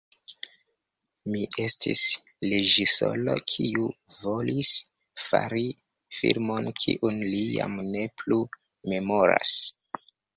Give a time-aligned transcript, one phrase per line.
[1.33, 1.99] Mi estis
[2.53, 4.71] reĝisoro kiu volis
[5.25, 5.65] fari
[6.21, 8.41] filmon kiun li jam ne plu
[8.95, 9.53] memoras.